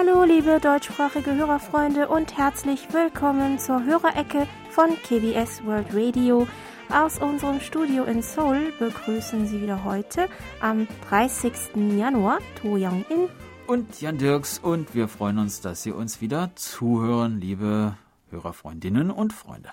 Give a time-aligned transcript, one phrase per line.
[0.00, 6.48] Hallo, liebe deutschsprachige Hörerfreunde und herzlich willkommen zur Hörerecke von KBS World Radio.
[6.88, 10.30] Aus unserem Studio in Seoul begrüßen Sie wieder heute
[10.62, 11.52] am 30.
[11.98, 13.28] Januar To Young-in
[13.66, 17.94] und Jan Dirks und wir freuen uns, dass Sie uns wieder zuhören, liebe
[18.30, 19.68] Hörerfreundinnen und Freunde.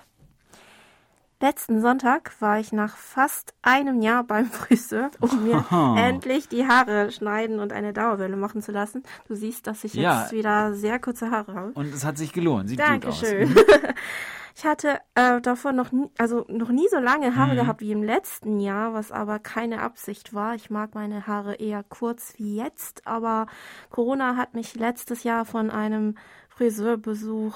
[1.40, 5.64] Letzten Sonntag war ich nach fast einem Jahr beim Friseur, um mir
[5.96, 9.04] endlich die Haare schneiden und eine Dauerwelle machen zu lassen.
[9.28, 10.22] Du siehst, dass ich ja.
[10.22, 11.72] jetzt wieder sehr kurze Haare habe.
[11.74, 12.68] Und es hat sich gelohnt.
[12.68, 13.54] Sieht Dankeschön.
[13.54, 13.94] gut aus.
[14.56, 17.58] ich hatte äh, davor noch nie, also noch nie so lange Haare mhm.
[17.58, 20.56] gehabt wie im letzten Jahr, was aber keine Absicht war.
[20.56, 23.46] Ich mag meine Haare eher kurz wie jetzt, aber
[23.90, 26.16] Corona hat mich letztes Jahr von einem
[26.48, 27.54] Friseurbesuch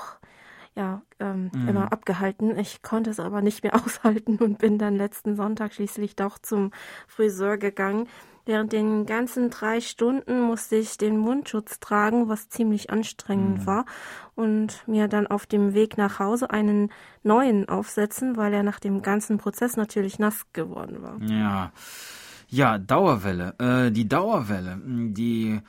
[0.74, 1.68] ja, ähm, mhm.
[1.68, 2.58] immer abgehalten.
[2.58, 6.70] Ich konnte es aber nicht mehr aushalten und bin dann letzten Sonntag schließlich doch zum
[7.06, 8.08] Friseur gegangen.
[8.44, 13.66] Während den ganzen drei Stunden musste ich den Mundschutz tragen, was ziemlich anstrengend mhm.
[13.66, 13.84] war,
[14.34, 16.90] und mir dann auf dem Weg nach Hause einen
[17.22, 21.22] neuen aufsetzen, weil er nach dem ganzen Prozess natürlich nass geworden war.
[21.22, 21.70] Ja,
[22.48, 23.54] ja, Dauerwelle.
[23.58, 25.60] Äh, die Dauerwelle, die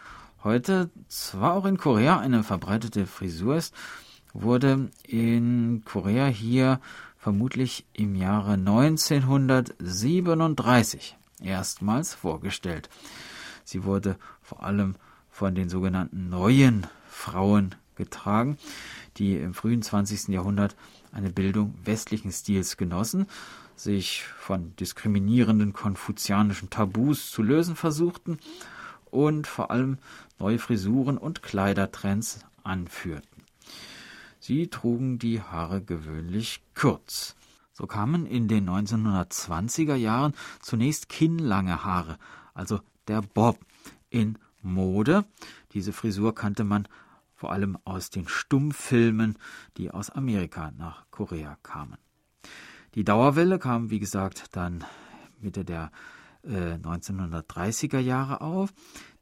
[0.43, 3.75] heute zwar auch in Korea eine verbreitete Frisur ist,
[4.34, 6.81] wurde in Korea hier
[7.17, 12.89] vermutlich im Jahre 1937 erstmals vorgestellt.
[13.64, 14.95] Sie wurde vor allem
[15.31, 18.58] von den sogenannten neuen Frauen getragen,
[19.17, 20.30] die im frühen 20.
[20.30, 20.76] Jahrhundert
[21.11, 23.28] eine Bildung westlichen Stils genossen,
[23.76, 28.38] sich von diskriminierenden konfuzianischen Tabus zu lösen versuchten
[29.06, 29.98] und vor allem
[30.39, 33.33] neue Frisuren und Kleidertrends anführten.
[34.45, 37.38] Sie trugen die Haare gewöhnlich kurz.
[37.72, 42.17] So kamen in den 1920er Jahren zunächst kinnlange Haare,
[42.54, 43.58] also der Bob,
[44.09, 45.23] in Mode.
[45.71, 46.89] Diese Frisur kannte man
[47.33, 49.37] vor allem aus den Stummfilmen,
[49.77, 51.98] die aus Amerika nach Korea kamen.
[52.95, 54.83] Die Dauerwelle kam, wie gesagt, dann
[55.39, 55.89] Mitte der
[56.43, 58.73] äh, 1930er Jahre auf.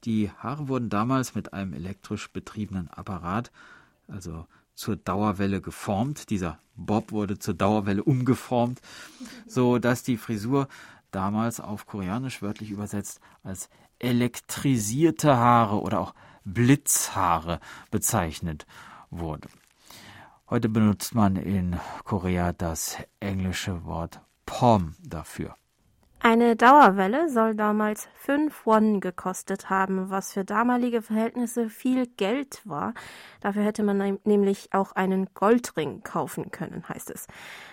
[0.04, 3.52] Die Haare wurden damals mit einem elektrisch betriebenen Apparat,
[4.08, 6.30] also zur Dauerwelle geformt.
[6.30, 8.82] Dieser Bob wurde zur Dauerwelle umgeformt,
[9.46, 10.68] so dass die Frisur
[11.12, 17.60] damals auf Koreanisch wörtlich übersetzt als elektrisierte Haare oder auch Blitzhaare
[17.92, 18.66] bezeichnet
[19.10, 19.50] wurde.
[20.50, 25.56] Heute benutzt man in Korea das englische Wort Pom dafür.
[26.24, 32.94] Eine Dauerwelle soll damals 5 Won gekostet haben, was für damalige Verhältnisse viel Geld war.
[33.40, 37.26] Dafür hätte man nämlich auch einen Goldring kaufen können, heißt es.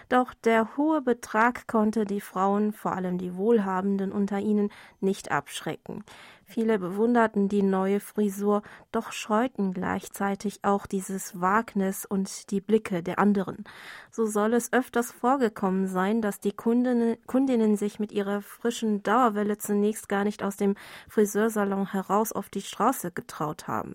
[0.09, 4.71] Doch der hohe Betrag konnte die Frauen, vor allem die Wohlhabenden unter ihnen,
[5.01, 6.03] nicht abschrecken.
[6.51, 13.19] Viele bewunderten die neue Frisur, doch scheuten gleichzeitig auch dieses Wagnis und die Blicke der
[13.19, 13.65] anderen.
[14.11, 19.59] So soll es öfters vorgekommen sein, dass die Kundinnen, Kundinnen sich mit ihrer frischen Dauerwelle
[19.59, 20.75] zunächst gar nicht aus dem
[21.11, 23.95] Friseursalon heraus auf die Straße getraut haben.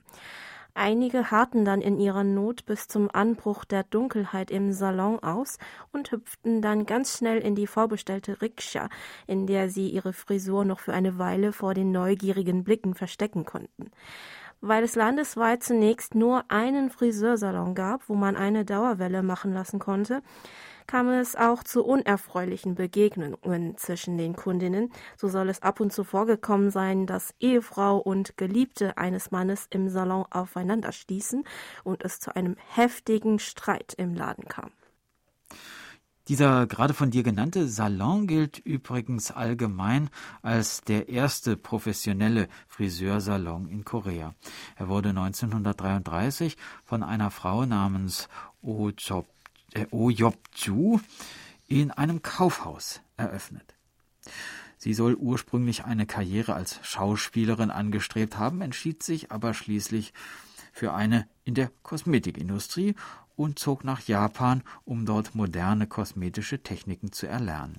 [0.75, 5.59] Einige harrten dann in ihrer Not bis zum Anbruch der Dunkelheit im Salon aus
[5.91, 8.89] und hüpften dann ganz schnell in die vorbestellte Rikscha,
[9.27, 13.91] in der sie ihre Frisur noch für eine Weile vor den neugierigen Blicken verstecken konnten.
[14.61, 20.23] Weil es landesweit zunächst nur einen Friseursalon gab, wo man eine Dauerwelle machen lassen konnte,
[20.87, 24.91] kam es auch zu unerfreulichen Begegnungen zwischen den Kundinnen.
[25.17, 29.89] So soll es ab und zu vorgekommen sein, dass Ehefrau und Geliebte eines Mannes im
[29.89, 31.43] Salon aufeinander stießen
[31.83, 34.71] und es zu einem heftigen Streit im Laden kam.
[36.29, 40.09] Dieser gerade von dir genannte Salon gilt übrigens allgemein
[40.41, 44.33] als der erste professionelle Friseursalon in Korea.
[44.77, 46.55] Er wurde 1933
[46.85, 48.29] von einer Frau namens
[48.61, 49.32] Oh Chop
[49.73, 49.87] der
[51.67, 53.75] in einem Kaufhaus eröffnet.
[54.77, 60.13] Sie soll ursprünglich eine Karriere als Schauspielerin angestrebt haben, entschied sich aber schließlich
[60.73, 62.95] für eine in der Kosmetikindustrie
[63.35, 67.77] und zog nach Japan, um dort moderne kosmetische Techniken zu erlernen.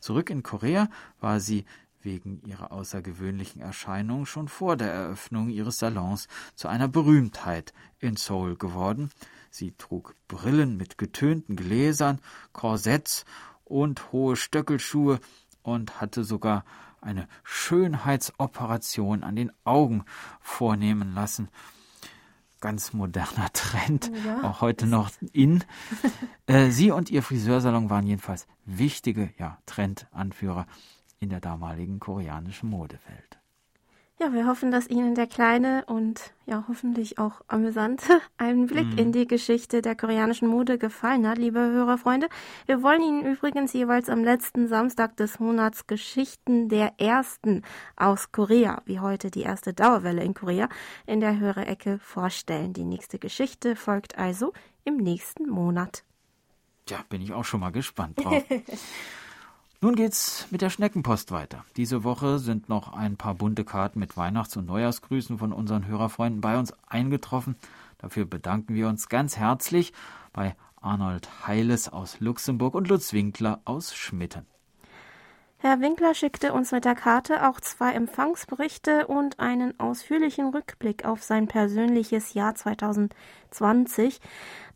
[0.00, 0.88] Zurück in Korea
[1.20, 1.64] war sie
[2.02, 8.56] wegen ihrer außergewöhnlichen Erscheinung schon vor der Eröffnung ihres Salons zu einer Berühmtheit in Seoul
[8.56, 9.10] geworden,
[9.54, 12.18] Sie trug Brillen mit getönten Gläsern,
[12.52, 13.24] Korsetts
[13.62, 15.20] und hohe Stöckelschuhe
[15.62, 16.64] und hatte sogar
[17.00, 20.02] eine Schönheitsoperation an den Augen
[20.40, 21.50] vornehmen lassen.
[22.60, 24.42] Ganz moderner Trend, ja.
[24.42, 25.62] auch heute noch in.
[26.46, 30.66] Äh, sie und ihr Friseursalon waren jedenfalls wichtige ja, Trendanführer
[31.20, 33.38] in der damaligen koreanischen Modewelt.
[34.20, 38.98] Ja, wir hoffen, dass Ihnen der kleine und ja hoffentlich auch amüsante Einblick mhm.
[38.98, 42.28] in die Geschichte der koreanischen Mode gefallen hat, liebe Hörerfreunde.
[42.66, 47.62] Wir wollen Ihnen übrigens jeweils am letzten Samstag des Monats Geschichten der Ersten
[47.96, 50.68] aus Korea, wie heute die erste Dauerwelle in Korea,
[51.06, 52.72] in der Hörerecke vorstellen.
[52.72, 54.52] Die nächste Geschichte folgt also
[54.84, 56.04] im nächsten Monat.
[56.86, 58.44] Tja, bin ich auch schon mal gespannt drauf.
[59.84, 61.62] Nun geht's mit der Schneckenpost weiter.
[61.76, 66.40] Diese Woche sind noch ein paar bunte Karten mit Weihnachts- und Neujahrsgrüßen von unseren Hörerfreunden
[66.40, 67.54] bei uns eingetroffen.
[67.98, 69.92] Dafür bedanken wir uns ganz herzlich
[70.32, 74.46] bei Arnold Heiles aus Luxemburg und Lutz Winkler aus Schmitten.
[75.66, 81.22] Herr Winkler schickte uns mit der Karte auch zwei Empfangsberichte und einen ausführlichen Rückblick auf
[81.22, 84.20] sein persönliches Jahr 2020,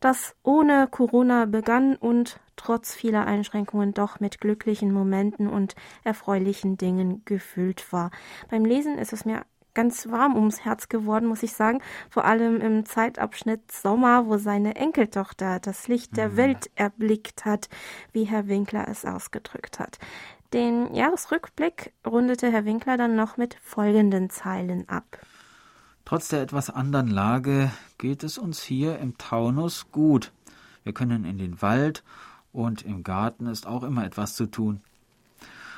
[0.00, 5.74] das ohne Corona begann und trotz vieler Einschränkungen doch mit glücklichen Momenten und
[6.04, 8.10] erfreulichen Dingen gefüllt war.
[8.50, 9.44] Beim Lesen ist es mir
[9.74, 11.80] ganz warm ums Herz geworden, muss ich sagen.
[12.10, 16.36] Vor allem im Zeitabschnitt Sommer, wo seine Enkeltochter das Licht der mhm.
[16.36, 17.68] Welt erblickt hat,
[18.12, 19.98] wie Herr Winkler es ausgedrückt hat.
[20.54, 25.18] Den Jahresrückblick rundete Herr Winkler dann noch mit folgenden Zeilen ab.
[26.06, 30.32] Trotz der etwas anderen Lage geht es uns hier im Taunus gut.
[30.84, 32.02] Wir können in den Wald
[32.50, 34.80] und im Garten ist auch immer etwas zu tun.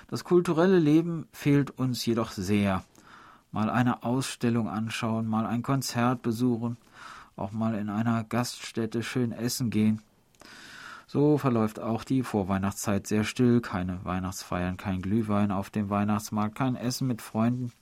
[0.07, 2.85] Das kulturelle Leben fehlt uns jedoch sehr.
[3.51, 6.77] Mal eine Ausstellung anschauen, mal ein Konzert besuchen,
[7.35, 10.01] auch mal in einer Gaststätte schön essen gehen.
[11.13, 16.77] So verläuft auch die Vorweihnachtszeit sehr still, keine Weihnachtsfeiern, kein Glühwein auf dem Weihnachtsmarkt, kein
[16.77, 17.73] Essen mit Freunden.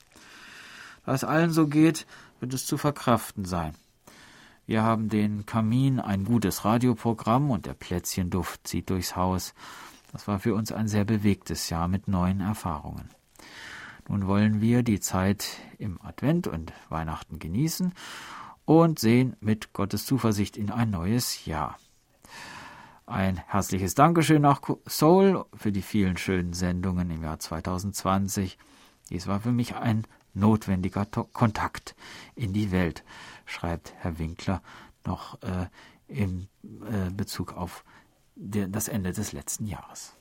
[1.04, 2.06] Da es allen so geht,
[2.40, 3.74] wird es zu verkraften sein.
[4.64, 9.52] Wir haben den Kamin, ein gutes Radioprogramm und der Plätzchenduft zieht durchs Haus.
[10.10, 13.10] Das war für uns ein sehr bewegtes Jahr mit neuen Erfahrungen.
[14.08, 17.92] Nun wollen wir die Zeit im Advent und Weihnachten genießen
[18.64, 21.76] und sehen mit Gottes Zuversicht in ein neues Jahr.
[23.08, 28.58] Ein herzliches Dankeschön nach Seoul für die vielen schönen Sendungen im Jahr 2020.
[29.08, 31.96] Dies war für mich ein notwendiger Kontakt
[32.34, 33.04] in die Welt,
[33.46, 34.60] schreibt Herr Winkler
[35.06, 35.68] noch äh,
[36.06, 37.82] in äh, Bezug auf
[38.36, 40.17] das Ende des letzten Jahres.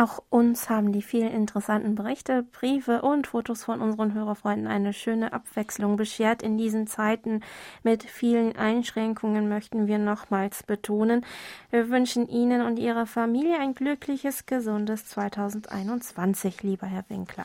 [0.00, 5.34] Auch uns haben die vielen interessanten Berichte, Briefe und Fotos von unseren Hörerfreunden eine schöne
[5.34, 6.42] Abwechslung beschert.
[6.42, 7.42] In diesen Zeiten
[7.82, 11.26] mit vielen Einschränkungen möchten wir nochmals betonen.
[11.68, 17.44] Wir wünschen Ihnen und Ihrer Familie ein glückliches, gesundes 2021, lieber Herr Winkler.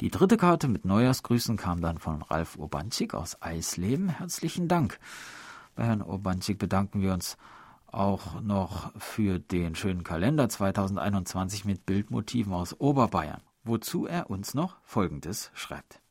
[0.00, 4.08] Die dritte Karte mit Neujahrsgrüßen kam dann von Ralf Urbanczyk aus Eisleben.
[4.08, 4.98] Herzlichen Dank.
[5.76, 7.36] Bei Herrn Urbanczyk bedanken wir uns
[7.92, 14.76] auch noch für den schönen Kalender 2021 mit Bildmotiven aus Oberbayern, wozu er uns noch
[14.82, 16.02] Folgendes schreibt.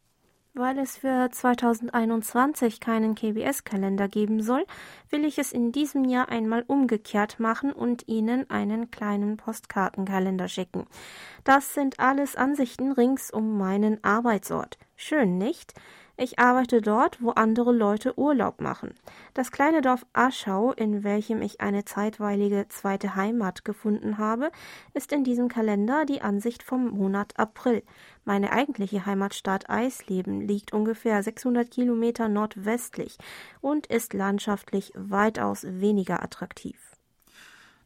[0.54, 4.66] Weil es für 2021 keinen KBS-Kalender geben soll,
[5.10, 10.88] will ich es in diesem Jahr einmal umgekehrt machen und Ihnen einen kleinen Postkartenkalender schicken.
[11.46, 14.78] Das sind alles Ansichten rings um meinen Arbeitsort.
[14.98, 15.74] Schön, nicht?
[16.22, 18.94] Ich arbeite dort, wo andere Leute Urlaub machen.
[19.34, 24.52] Das kleine Dorf Aschau, in welchem ich eine zeitweilige zweite Heimat gefunden habe,
[24.94, 27.82] ist in diesem Kalender die Ansicht vom Monat April.
[28.24, 33.18] Meine eigentliche Heimatstadt Eisleben liegt ungefähr 600 Kilometer nordwestlich
[33.60, 36.78] und ist landschaftlich weitaus weniger attraktiv.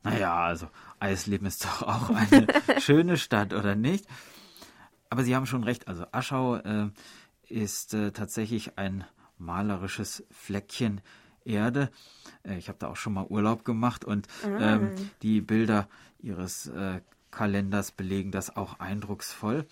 [0.03, 0.67] Naja, also
[0.99, 2.47] Eisleben ist doch auch eine
[2.81, 4.05] schöne Stadt, oder nicht?
[5.09, 6.89] Aber Sie haben schon recht, also Aschau äh,
[7.49, 9.05] ist äh, tatsächlich ein
[9.37, 11.01] malerisches Fleckchen
[11.45, 11.91] Erde.
[12.43, 14.75] Äh, ich habe da auch schon mal Urlaub gemacht und ah.
[14.75, 15.87] ähm, die Bilder
[16.19, 19.65] ihres äh, Kalenders belegen das auch eindrucksvoll.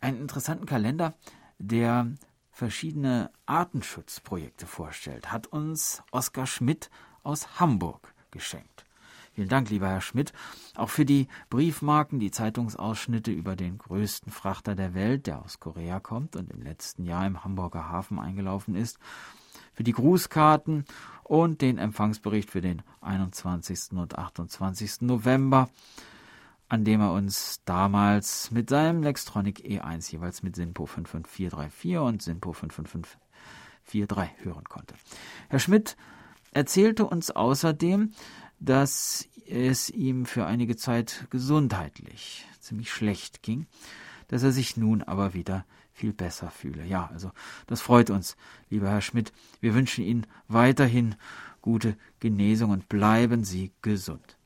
[0.00, 1.14] Einen interessanten Kalender,
[1.58, 2.12] der
[2.50, 6.90] verschiedene Artenschutzprojekte vorstellt, hat uns Oskar Schmidt
[7.22, 8.81] aus Hamburg geschenkt.
[9.34, 10.32] Vielen Dank, lieber Herr Schmidt,
[10.76, 16.00] auch für die Briefmarken, die Zeitungsausschnitte über den größten Frachter der Welt, der aus Korea
[16.00, 18.98] kommt und im letzten Jahr im Hamburger Hafen eingelaufen ist,
[19.72, 20.84] für die Grußkarten
[21.24, 23.92] und den Empfangsbericht für den 21.
[23.92, 25.00] und 28.
[25.00, 25.70] November,
[26.68, 32.52] an dem er uns damals mit seinem Lextronic E1 jeweils mit SINPO 55434 und SINPO
[32.52, 34.94] 55543 hören konnte.
[35.48, 35.96] Herr Schmidt
[36.52, 38.12] erzählte uns außerdem,
[38.64, 43.66] dass es ihm für einige Zeit gesundheitlich ziemlich schlecht ging,
[44.28, 46.84] dass er sich nun aber wieder viel besser fühle.
[46.84, 47.32] Ja, also
[47.66, 48.36] das freut uns,
[48.70, 49.32] lieber Herr Schmidt.
[49.60, 51.16] Wir wünschen Ihnen weiterhin
[51.60, 54.36] gute Genesung und bleiben Sie gesund.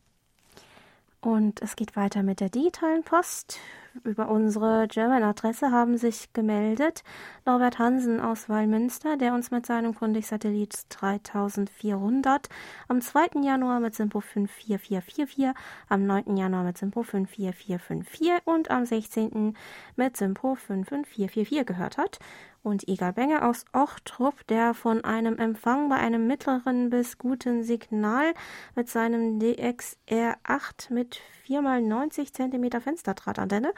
[1.21, 3.59] Und es geht weiter mit der digitalen Post.
[4.05, 7.03] Über unsere German-Adresse haben sich gemeldet
[7.45, 12.49] Norbert Hansen aus Wallmünster, der uns mit seinem Grundig-Satellit 3400
[12.89, 13.43] am 2.
[13.43, 15.55] Januar mit Simpo 54444,
[15.89, 16.37] am 9.
[16.37, 19.57] Januar mit Simpo 54454 und am 16.
[19.97, 22.19] mit Simpo 55444 gehört hat
[22.67, 28.35] und Igal Benge aus Ochtrup, der von einem Empfang bei einem mittleren bis guten Signal
[28.75, 33.73] mit seinem DXR8 mit 4x90 cm Fensterdrahtantenne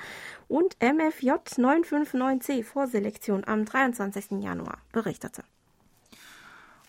[0.49, 4.43] und MFJ 959C Vorselektion am 23.
[4.43, 5.43] Januar berichtete.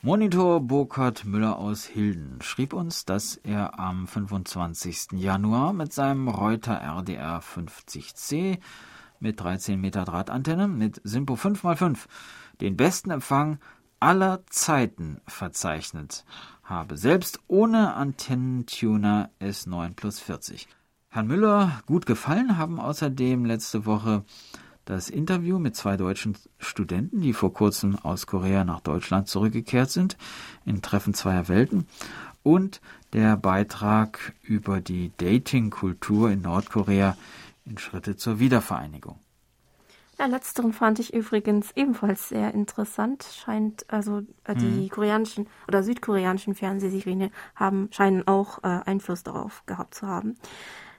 [0.02, 5.20] Monitor Burkhard Müller aus Hilden schrieb uns, dass er am 25.
[5.20, 8.60] Januar mit seinem Reuter RDR 50C
[9.20, 11.98] mit 13 Meter Drahtantenne mit Simpo 5x5
[12.62, 13.60] den besten Empfang
[14.00, 16.24] aller Zeiten verzeichnet
[16.64, 20.68] habe, selbst ohne Antennentuner S9 plus 40.
[21.12, 24.24] Herrn Müller gut gefallen haben außerdem letzte Woche
[24.86, 30.18] das Interview mit zwei deutschen Studenten, die vor kurzem aus Korea nach Deutschland zurückgekehrt sind,
[30.66, 31.88] in Treffen zweier Welten,
[32.44, 32.80] und
[33.14, 37.18] der Beitrag über die Dating-Kultur in Nordkorea
[37.66, 39.18] in Schritte zur Wiedervereinigung.
[40.20, 43.26] Ja, letzteren fand ich übrigens ebenfalls sehr interessant.
[43.34, 44.90] Scheint, also äh, die hm.
[44.90, 50.36] koreanischen oder südkoreanischen Fernsehserien haben, scheinen auch äh, Einfluss darauf gehabt zu haben.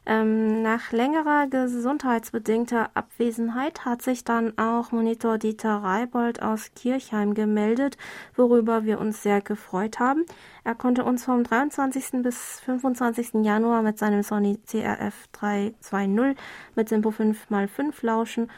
[0.06, 7.96] Ähm, nach längerer gesundheitsbedingter Abwesenheit hat sich dann auch Monitor Dieter Reibold aus Kirchheim gemeldet,
[8.34, 10.24] worüber wir uns sehr gefreut haben.
[10.64, 12.22] Er konnte uns vom 23.
[12.22, 13.44] bis 25.
[13.44, 16.36] Januar mit seinem Sony CRF 320
[16.74, 18.50] mit Simpo 5x5 lauschen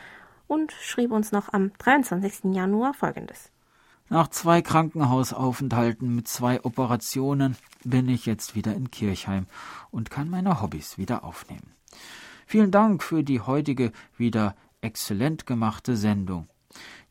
[0.46, 2.54] und schrieb uns noch am 23.
[2.54, 3.51] Januar folgendes.
[4.12, 9.46] Nach zwei Krankenhausaufenthalten mit zwei Operationen bin ich jetzt wieder in Kirchheim
[9.90, 11.72] und kann meine Hobbys wieder aufnehmen.
[12.44, 16.46] Vielen Dank für die heutige wieder exzellent gemachte Sendung.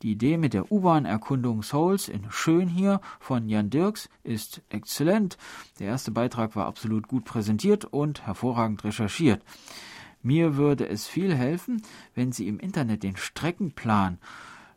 [0.04, 5.40] Die Idee mit der U-Bahn-Erkundung Souls in Schön hier von Jan Dirks ist exzellent.
[5.80, 9.42] Der erste Beitrag war absolut gut präsentiert und hervorragend recherchiert.
[10.22, 11.82] Mir würde es viel helfen,
[12.14, 14.20] wenn Sie im Internet den Streckenplan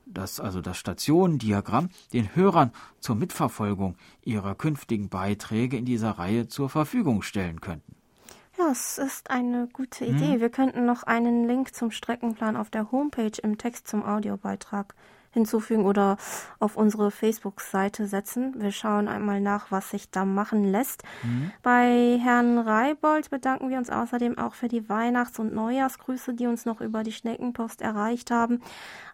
[0.07, 6.69] das also das Stationendiagramm den Hörern zur Mitverfolgung ihrer künftigen Beiträge in dieser Reihe zur
[6.69, 7.95] Verfügung stellen könnten.
[8.59, 10.35] Ja, es ist eine gute Idee.
[10.35, 10.41] Hm.
[10.41, 14.95] Wir könnten noch einen Link zum Streckenplan auf der Homepage im Text zum Audiobeitrag
[15.35, 16.17] hinzufügen oder
[16.59, 18.55] auf unsere Facebook-Seite setzen.
[18.57, 21.03] Wir schauen einmal nach, was sich da machen lässt.
[21.23, 21.51] Mhm.
[21.63, 26.65] Bei Herrn Reibold bedanken wir uns außerdem auch für die Weihnachts- und Neujahrsgrüße, die uns
[26.65, 28.63] noch über die Schneckenpost erreicht haben.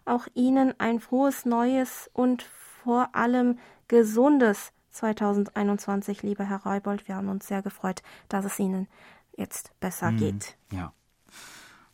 [0.05, 2.43] Auch Ihnen ein frohes Neues und
[2.83, 7.07] vor allem gesundes 2021, lieber Herr Reibold.
[7.07, 8.87] Wir haben uns sehr gefreut, dass es Ihnen
[9.35, 10.17] jetzt besser mhm.
[10.17, 10.57] geht.
[10.71, 10.93] Ja.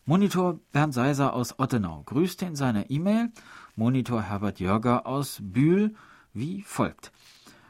[0.05, 3.31] Monitor Bernd Seiser aus Ottenau grüßte in seiner E-Mail
[3.77, 5.93] Monitor Herbert Jörger aus Bühl
[6.33, 7.11] wie folgt.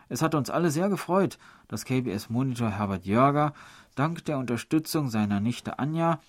[0.08, 1.38] Es hat uns alle sehr gefreut,
[1.68, 3.54] dass KBS Monitor Herbert Jörger
[3.96, 6.22] dank der Unterstützung seiner Nichte Anja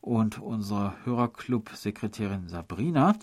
[0.00, 3.16] und unserer Hörerclub-Sekretärin Sabrina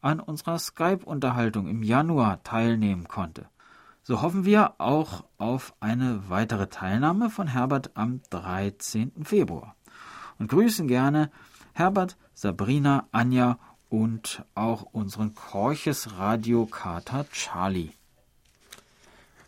[0.00, 3.46] an unserer Skype-Unterhaltung im Januar teilnehmen konnte.
[4.02, 9.12] So hoffen wir auch auf eine weitere Teilnahme von Herbert am 13.
[9.24, 9.76] Februar.
[10.38, 11.30] Und grüßen gerne
[11.74, 13.58] Herbert, Sabrina, Anja
[13.90, 17.90] und auch unseren Korches Radiokater Charlie.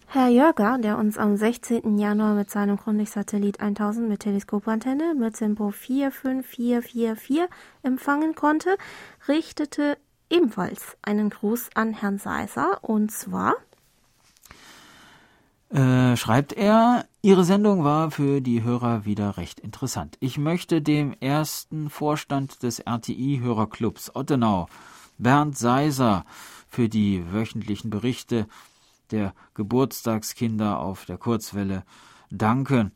[0.09, 1.99] Herr Jörger, der uns am 16.
[1.99, 7.49] Januar mit seinem Grundig-Satellit 1000 mit Teleskopantenne mit Tempo 45444
[7.83, 8.77] empfangen konnte,
[9.27, 9.97] richtete
[10.29, 13.55] ebenfalls einen Gruß an Herrn Seiser und zwar
[15.73, 20.17] äh, schreibt er, Ihre Sendung war für die Hörer wieder recht interessant.
[20.21, 24.69] Ich möchte dem ersten Vorstand des RTI-Hörerclubs Ottenau,
[25.19, 26.25] Bernd Seiser,
[26.69, 28.47] für die wöchentlichen Berichte
[29.11, 31.85] der Geburtstagskinder auf der Kurzwelle
[32.31, 32.93] danken.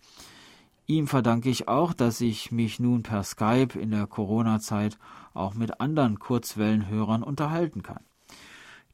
[0.86, 4.98] Ihm verdanke ich auch, dass ich mich nun per Skype in der Corona-Zeit
[5.34, 8.04] auch mit anderen Kurzwellenhörern unterhalten kann.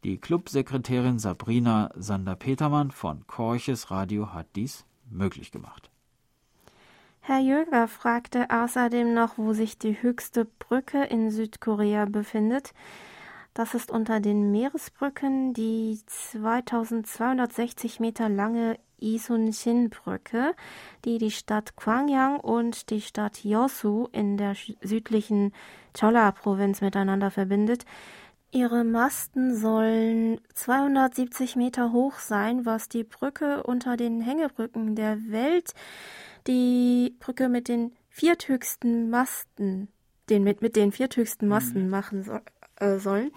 [0.05, 5.91] Die Clubsekretärin Sabrina Sander-Petermann von Korches Radio hat dies möglich gemacht.
[7.21, 12.73] Herr Jöger fragte außerdem noch, wo sich die höchste Brücke in Südkorea befindet.
[13.55, 20.57] Das ist unter den Meeresbrücken die 2260 Meter lange Isun-Shin-Brücke,
[21.05, 25.53] die die Stadt Gwangyang und die Stadt Yosu in der südlichen
[25.97, 27.85] Cholla-Provinz miteinander verbindet.
[28.53, 35.73] Ihre Masten sollen 270 Meter hoch sein, was die Brücke unter den Hängebrücken der Welt,
[36.47, 39.89] die Brücke mit den vierthöchsten Masten
[40.33, 41.91] den mit, mit den vierthöchsten Masten mhm.
[41.91, 42.39] machen so,
[42.77, 43.31] äh, sollen.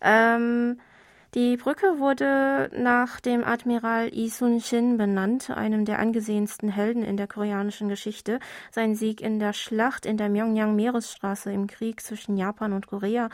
[0.00, 0.80] Ähm,
[1.34, 7.26] die Brücke wurde nach dem Admiral Yi Sun-shin benannt, einem der angesehensten Helden in der
[7.26, 8.40] koreanischen Geschichte.
[8.70, 13.28] Sein Sieg in der Schlacht in der Myeongyang-Meeresstraße im Krieg zwischen Japan und Korea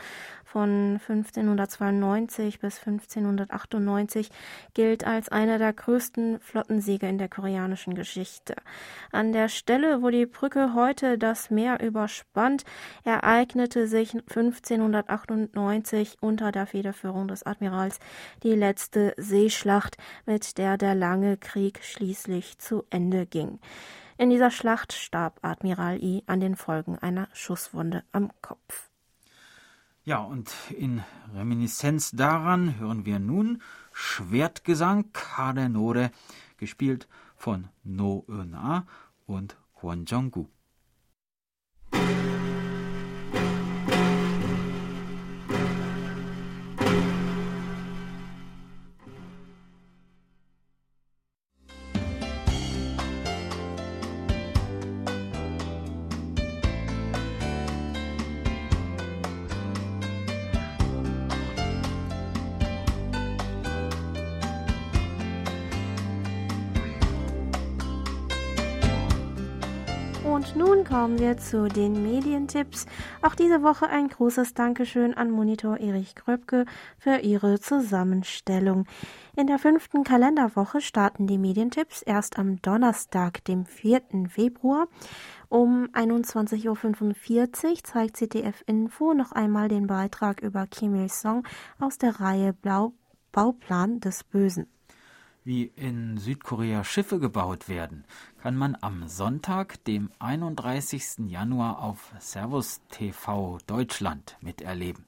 [0.45, 4.29] von 1592 bis 1598
[4.73, 8.55] gilt als einer der größten Flottensiege in der koreanischen Geschichte.
[9.11, 12.63] An der Stelle, wo die Brücke heute das Meer überspannt,
[13.03, 17.99] ereignete sich 1598 unter der Federführung des Admirals
[18.43, 23.59] die letzte Seeschlacht, mit der der lange Krieg schließlich zu Ende ging.
[24.17, 28.89] In dieser Schlacht starb Admiral I an den Folgen einer Schusswunde am Kopf.
[30.07, 31.01] Ja, und in
[31.33, 36.11] Reminiszenz daran hören wir nun Schwertgesang Kadenore,
[36.57, 38.85] gespielt von No Eun-ah
[39.25, 40.45] und Kwon Jong-gu.
[71.05, 72.87] Kommen wir zu den Medientipps.
[73.21, 76.65] Auch diese Woche ein großes Dankeschön an Monitor Erich Kröpke
[76.97, 78.87] für ihre Zusammenstellung.
[79.35, 84.01] In der fünften Kalenderwoche starten die Medientipps erst am Donnerstag, dem 4.
[84.29, 84.87] Februar.
[85.47, 91.45] Um 21.45 Uhr zeigt CTF Info noch einmal den Beitrag über Kim Il-sung
[91.79, 92.93] aus der Reihe Blau
[93.31, 94.74] Bauplan des Bösen
[95.45, 98.03] wie in Südkorea Schiffe gebaut werden,
[98.41, 101.29] kann man am Sonntag, dem 31.
[101.29, 105.05] Januar auf Servus TV Deutschland miterleben.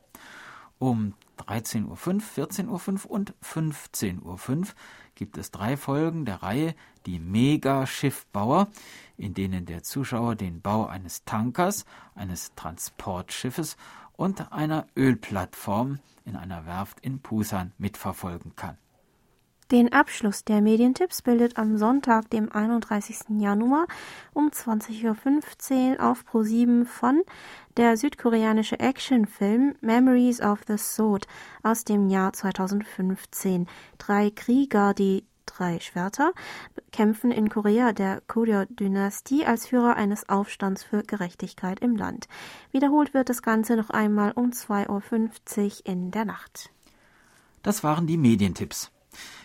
[0.80, 4.68] Um 13.05 Uhr, 14.05 Uhr und 15.05 Uhr
[5.16, 6.76] gibt es drei Folgen der Reihe
[7.08, 8.68] Die Mega-Schiffbauer,
[9.18, 13.76] in denen der Zuschauer den Bau eines Tankers, eines Transportschiffes
[14.14, 18.78] und einer Ölplattform in einer Werft in Pusan mitverfolgen kann.
[19.70, 23.38] Den Abschluss der Medientipps bildet am Sonntag, dem 31.
[23.38, 23.86] Januar
[24.34, 27.22] um 20.15 Uhr auf Pro7 von
[27.76, 31.28] der südkoreanische Actionfilm Memories of the Sword
[31.64, 33.68] aus dem Jahr 2015.
[33.98, 36.32] Drei Krieger, die drei Schwerter,
[36.94, 42.30] kämpfen in Korea der Goryeo-Dynastie als Führer eines Aufstands für Gerechtigkeit im Land.
[42.72, 44.88] Wiederholt wird das Ganze noch einmal um 2.50
[45.60, 46.70] Uhr in der Nacht.
[47.64, 48.92] Das waren die Medientipps.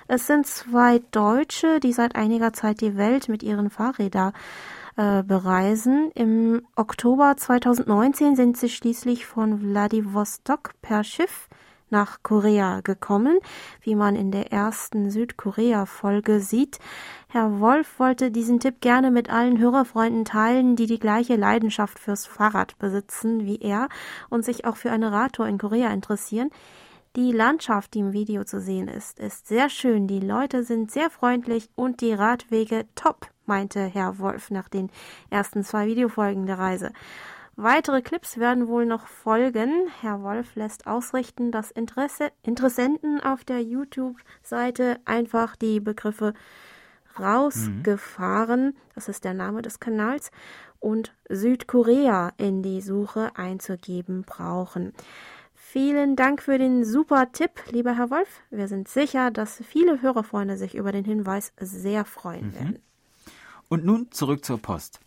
[0.09, 4.33] Es sind zwei Deutsche, die seit einiger Zeit die Welt mit ihren Fahrrädern
[4.97, 6.11] äh, bereisen.
[6.13, 11.47] Im Oktober 2019 sind sie schließlich von Vladivostok per Schiff
[11.95, 13.39] nach Korea gekommen,
[13.79, 16.79] wie man in der ersten Südkorea-Folge sieht.
[17.29, 22.25] Herr Wolf wollte diesen Tipp gerne mit allen Hörerfreunden teilen, die die gleiche Leidenschaft fürs
[22.25, 23.87] Fahrrad besitzen wie er
[24.29, 26.49] und sich auch für eine Radtour in Korea interessieren.
[27.15, 31.09] Die Landschaft, die im Video zu sehen ist, ist sehr schön, die Leute sind sehr
[31.09, 34.89] freundlich und die Radwege top, meinte Herr Wolf nach den
[35.29, 36.91] ersten zwei Videofolgen der Reise.
[37.57, 39.87] Weitere Clips werden wohl noch folgen.
[40.01, 46.33] Herr Wolf lässt ausrichten, dass Interesse, Interessenten auf der YouTube-Seite einfach die Begriffe
[47.17, 48.75] rausgefahren, mhm.
[48.93, 50.31] das ist der Name des Kanals,
[50.79, 54.93] und Südkorea in die Suche einzugeben brauchen.
[55.53, 58.41] Vielen Dank für den super Tipp, lieber Herr Wolf.
[58.49, 62.53] Wir sind sicher, dass viele Hörerfreunde sich über den Hinweis sehr freuen mhm.
[62.53, 62.79] werden.
[63.69, 64.99] Und nun zurück zur Post.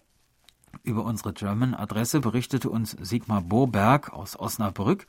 [0.82, 5.06] Über unsere German-Adresse berichtete uns Sigmar Boberg aus Osnabrück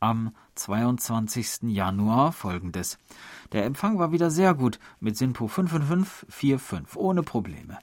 [0.00, 1.62] am 22.
[1.62, 2.98] Januar folgendes.
[3.52, 7.78] Der Empfang war wieder sehr gut mit SINPO 55545 ohne Probleme.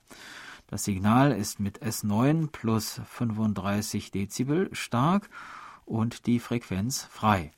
[0.68, 5.30] Das Signal ist mit S9 plus 35 Dezibel stark
[5.86, 7.52] und die Frequenz frei.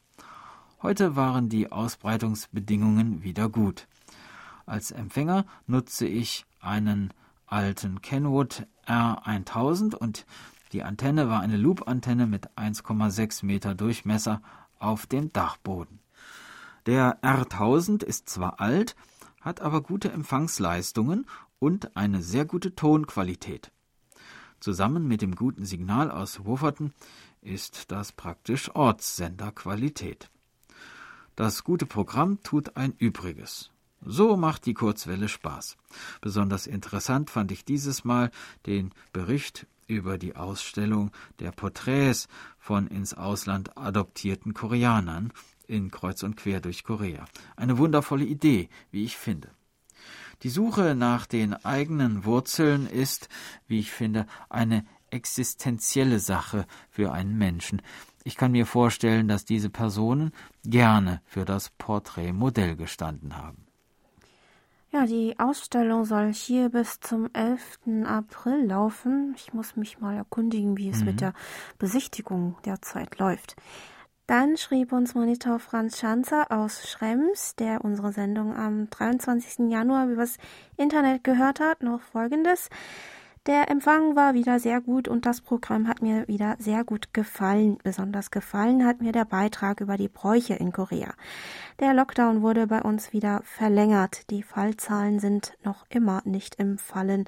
[0.82, 3.88] Heute waren die Ausbreitungsbedingungen wieder gut.
[4.66, 7.14] Als Empfänger nutze ich einen
[7.48, 10.26] alten Kenwood R1000 und
[10.74, 14.42] die Antenne war eine Loop-Antenne mit 1,6 Meter Durchmesser
[14.80, 16.00] auf dem Dachboden.
[16.86, 18.96] Der R1000 ist zwar alt,
[19.40, 21.26] hat aber gute Empfangsleistungen
[21.60, 23.72] und eine sehr gute Tonqualität.
[24.60, 26.94] Zusammen mit dem guten Signal aus Wufferton
[27.42, 30.30] ist das praktisch Ortssenderqualität.
[31.36, 33.72] Das gute Programm tut ein Übriges.
[34.04, 35.78] So macht die Kurzwelle Spaß.
[36.22, 38.32] Besonders interessant fand ich dieses Mal
[38.66, 45.32] den Bericht über die Ausstellung der Porträts von ins Ausland adoptierten Koreanern
[45.68, 47.26] in Kreuz und Quer durch Korea.
[47.56, 49.50] Eine wundervolle Idee, wie ich finde.
[50.44, 53.30] Die Suche nach den eigenen Wurzeln ist,
[53.68, 57.82] wie ich finde, eine existenzielle Sache für einen Menschen.
[58.24, 60.32] Ich kann mir vorstellen, dass diese Personen
[60.64, 63.68] gerne für das Porträt Modell gestanden haben.
[64.94, 68.04] Ja, die Ausstellung soll hier bis zum 11.
[68.06, 69.34] April laufen.
[69.38, 71.06] Ich muss mich mal erkundigen, wie es mhm.
[71.06, 71.34] mit der
[71.78, 73.56] Besichtigung derzeit läuft.
[74.28, 79.72] Dann schrieb uns Monitor Franz Schanzer aus Schrems, der unsere Sendung am 23.
[79.72, 80.38] Januar übers
[80.76, 82.70] Internet gehört hat, noch Folgendes.
[83.48, 87.80] Der Empfang war wieder sehr gut und das Programm hat mir wieder sehr gut gefallen.
[87.82, 91.16] Besonders gefallen hat mir der Beitrag über die Bräuche in Korea.
[91.80, 94.30] Der Lockdown wurde bei uns wieder verlängert.
[94.30, 97.26] Die Fallzahlen sind noch immer nicht im Fallen.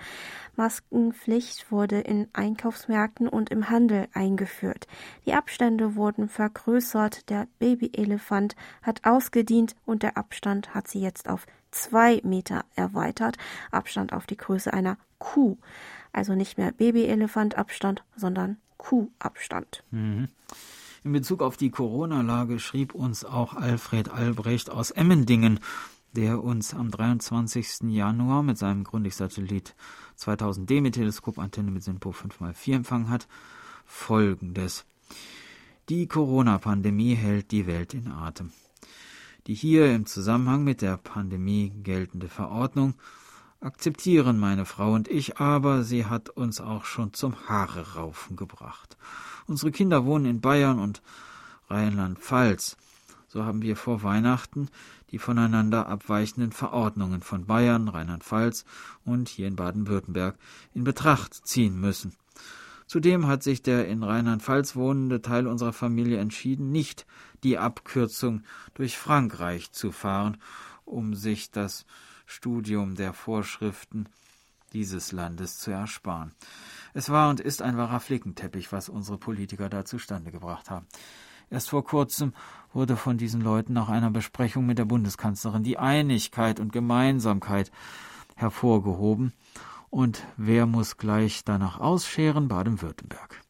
[0.56, 4.86] Maskenpflicht wurde in Einkaufsmärkten und im Handel eingeführt.
[5.26, 7.32] Die Abstände wurden vergrößert.
[7.32, 13.38] Der Babyelefant hat ausgedient und der Abstand hat sie jetzt auf zwei Meter erweitert.
[13.72, 15.58] Abstand auf die Größe einer Kuh.
[16.14, 19.84] Also nicht mehr Babyelefantabstand, sondern Kuhabstand.
[19.92, 20.30] Mhm.
[21.04, 25.60] In Bezug auf die Corona-Lage schrieb uns auch Alfred Albrecht aus Emmendingen,
[26.14, 27.90] der uns am 23.
[27.90, 29.76] Januar mit seinem Grundig-Satellit
[30.18, 33.28] 2000D mit Teleskopantenne mit SINPO 5x4 empfangen hat,
[33.86, 34.86] folgendes.
[35.90, 38.52] Die Corona-Pandemie hält die Welt in Atem.
[39.48, 42.94] Die hier im Zusammenhang mit der Pandemie geltende Verordnung
[43.64, 48.98] akzeptieren meine Frau und ich, aber sie hat uns auch schon zum Haare raufen gebracht.
[49.48, 51.02] Unsere Kinder wohnen in Bayern und
[51.70, 52.78] Rheinland-Pfalz.
[53.28, 54.70] So haben wir vor Weihnachten
[55.12, 58.66] die voneinander abweichenden Verordnungen von Bayern, Rheinland-Pfalz
[59.06, 60.36] und hier in Baden-Württemberg
[60.74, 62.16] in Betracht ziehen müssen.
[62.88, 67.06] Zudem hat sich der in Rheinland-Pfalz wohnende Teil unserer Familie entschieden, nicht
[67.44, 70.38] die Abkürzung durch Frankreich zu fahren,
[70.84, 71.86] um sich das
[72.34, 74.08] Studium der Vorschriften
[74.74, 76.32] dieses Landes zu ersparen.
[76.96, 80.88] Es war und ist ein wahrer Flickenteppich, was unsere Politiker da zustande gebracht haben.
[81.52, 82.34] Erst vor kurzem
[82.74, 87.72] wurde von diesen Leuten nach einer Besprechung mit der Bundeskanzlerin die Einigkeit und Gemeinsamkeit
[88.36, 89.32] hervorgehoben.
[89.92, 92.48] Und wer muss gleich danach ausscheren?
[92.48, 93.42] Baden-Württemberg.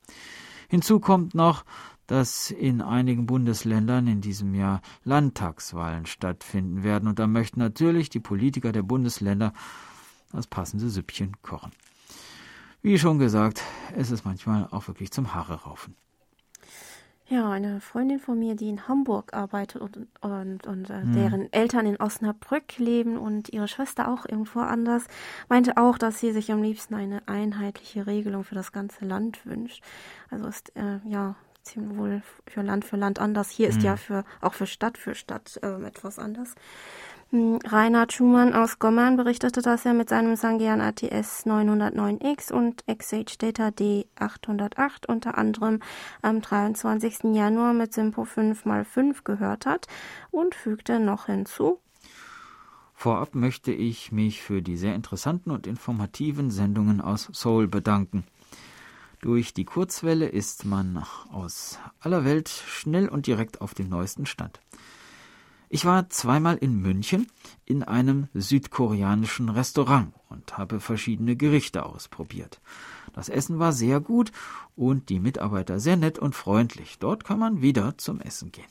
[0.67, 1.63] Hinzu kommt noch,
[2.08, 7.08] dass in einigen Bundesländern in diesem Jahr Landtagswahlen stattfinden werden.
[7.08, 9.54] Und da möchten natürlich die Politiker der Bundesländer
[10.32, 11.72] das passende Süppchen kochen.
[12.82, 13.62] Wie schon gesagt,
[13.96, 15.96] es ist manchmal auch wirklich zum Haare raufen.
[17.28, 21.13] Ja, eine Freundin von mir, die in Hamburg arbeitet und, und, und äh, hm.
[21.13, 25.06] deren Eltern in Osnabrück leben und ihre Schwester auch irgendwo anders,
[25.48, 29.82] meinte auch, dass sie sich am liebsten eine einheitliche Regelung für das ganze Land wünscht.
[30.30, 33.49] Also ist äh, ja ziemlich wohl für Land für Land anders.
[33.49, 33.78] Hier hm.
[33.78, 36.56] ist ja für auch für Stadt für Stadt äh, etwas anders.
[37.34, 43.39] Hm, Reinhard Schumann aus Gommern berichtete, dass er mit seinem Sangean ATS 909X und XH
[43.39, 45.80] Data D808 unter anderem
[46.21, 47.34] am 23.
[47.34, 49.88] Januar mit Simpo 5x5 gehört hat
[50.30, 51.80] und fügte noch hinzu,
[52.93, 58.23] Vorab möchte ich mich für die sehr interessanten und informativen Sendungen aus Seoul bedanken.
[59.24, 64.60] Durch die Kurzwelle ist man aus aller Welt schnell und direkt auf dem neuesten Stand.
[65.70, 67.28] Ich war zweimal in München
[67.64, 72.60] in einem südkoreanischen Restaurant und habe verschiedene Gerichte ausprobiert.
[73.14, 74.34] Das Essen war sehr gut
[74.76, 77.00] und die Mitarbeiter sehr nett und freundlich.
[77.00, 78.68] Dort kann man wieder zum Essen gehen.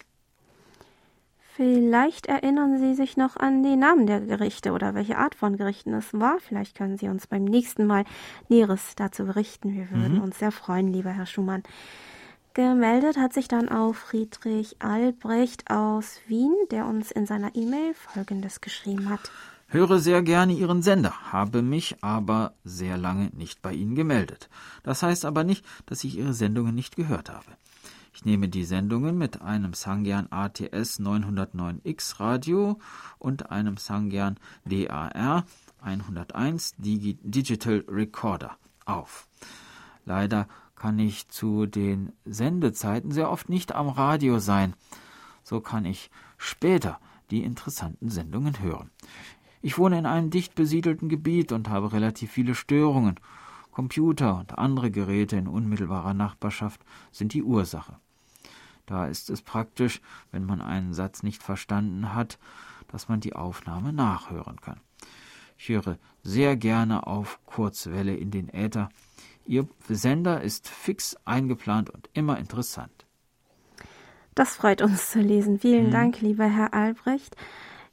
[1.54, 5.92] Vielleicht erinnern Sie sich noch an die Namen der Gerichte oder welche Art von Gerichten
[5.92, 6.38] es war.
[6.40, 8.04] Vielleicht können Sie uns beim nächsten Mal
[8.48, 9.74] Näheres dazu berichten.
[9.74, 10.22] Wir würden mhm.
[10.22, 11.62] uns sehr freuen, lieber Herr Schumann.
[12.54, 18.62] Gemeldet hat sich dann auch Friedrich Albrecht aus Wien, der uns in seiner E-Mail Folgendes
[18.62, 19.30] geschrieben hat.
[19.68, 24.48] Höre sehr gerne Ihren Sender, habe mich aber sehr lange nicht bei Ihnen gemeldet.
[24.82, 27.56] Das heißt aber nicht, dass ich Ihre Sendungen nicht gehört habe.
[28.14, 32.78] Ich nehme die Sendungen mit einem Sangyan ATS 909X Radio
[33.18, 35.44] und einem Sangyan DAR
[35.80, 39.28] 101 Digi Digital Recorder auf.
[40.04, 40.46] Leider
[40.76, 44.74] kann ich zu den Sendezeiten sehr oft nicht am Radio sein.
[45.42, 46.98] So kann ich später
[47.30, 48.90] die interessanten Sendungen hören.
[49.62, 53.18] Ich wohne in einem dicht besiedelten Gebiet und habe relativ viele Störungen.
[53.70, 57.96] Computer und andere Geräte in unmittelbarer Nachbarschaft sind die Ursache.
[58.86, 62.38] Da ist es praktisch, wenn man einen Satz nicht verstanden hat,
[62.88, 64.80] dass man die Aufnahme nachhören kann.
[65.56, 68.88] Ich höre sehr gerne auf Kurzwelle in den Äther.
[69.46, 73.06] Ihr Sender ist fix eingeplant und immer interessant.
[74.34, 75.58] Das freut uns zu lesen.
[75.58, 75.92] Vielen hm.
[75.92, 77.36] Dank, lieber Herr Albrecht.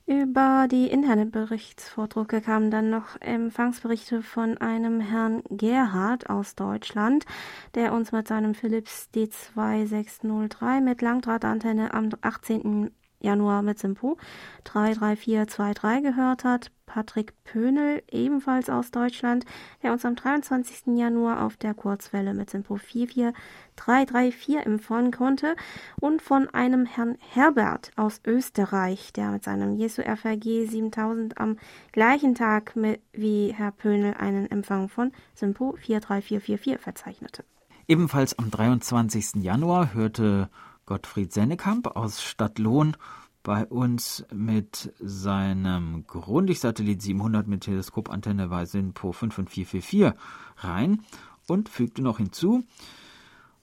[0.10, 7.28] Über die Internetberichtsvordrucke kamen dann noch Empfangsberichte von einem Herrn Gerhard aus Deutschland,
[7.76, 12.89] der uns mit seinem Philips D2603 mit Langdrahtantenne am 18.
[13.19, 14.17] Januar mit Simpo
[14.65, 16.71] 33423 gehört hat.
[16.86, 19.45] Patrick Pönel, ebenfalls aus Deutschland,
[19.84, 20.97] der uns am 23.
[20.97, 25.55] Januar auf der Kurzwelle mit Simpo 44334 empfangen konnte.
[26.01, 31.58] Und von einem Herrn Herbert aus Österreich, der mit seinem Jesu FRG 7000 am
[31.91, 37.43] gleichen Tag mit, wie Herr Pönel einen Empfang von Simpo 43444 verzeichnete.
[37.88, 39.43] Ebenfalls am 23.
[39.43, 40.49] Januar hörte
[40.89, 42.97] Gottfried Sennekamp aus Stadtlohn
[43.43, 50.19] bei uns mit seinem Grundig-Satellit 700 mit Teleskopantenne bei SINPO 55444
[50.58, 51.04] rein
[51.47, 52.63] und fügte noch hinzu,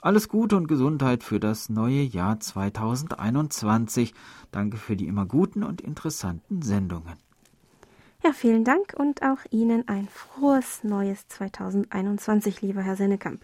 [0.01, 4.15] alles Gute und Gesundheit für das neue Jahr 2021.
[4.53, 7.15] Danke für die immer guten und interessanten Sendungen.
[8.23, 13.43] Ja, vielen Dank und auch Ihnen ein frohes neues 2021, lieber Herr Sennekamp.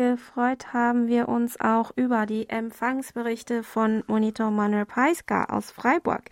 [0.00, 6.22] Gefreut haben wir uns auch über die Empfangsberichte von Monitor Manuel Peiska aus Freiburg,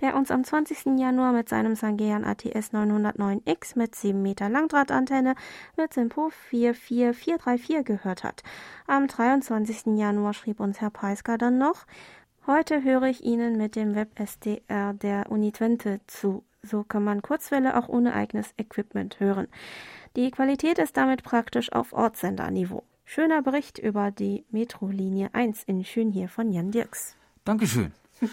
[0.00, 0.96] der uns am 20.
[0.96, 5.34] Januar mit seinem Sangean ATS 909X mit 7 Meter Langdrahtantenne
[5.76, 8.44] mit Simpo 44434 gehört hat.
[8.86, 9.98] Am 23.
[9.98, 11.84] Januar schrieb uns Herr Peiska dann noch,
[12.46, 16.44] Heute höre ich Ihnen mit dem Web-SDR der Uni Twente zu.
[16.62, 19.48] So kann man Kurzwelle auch ohne eigenes Equipment hören.
[20.14, 22.84] Die Qualität ist damit praktisch auf Ortssenderniveau.
[23.08, 27.14] Schöner Bericht über die Metrolinie 1 in Schön hier von Jan Dirks.
[27.44, 27.92] Dankeschön.